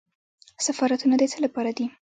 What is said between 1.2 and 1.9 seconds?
څه لپاره دي؟